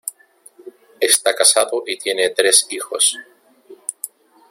Está 0.99 1.35
casado 1.35 1.83
y 1.85 1.95
tiene 1.95 2.31
tres 2.31 2.65
hijos. 2.71 3.15